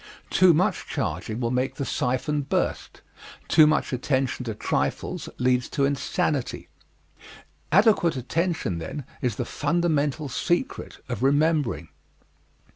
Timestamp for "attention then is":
8.15-9.35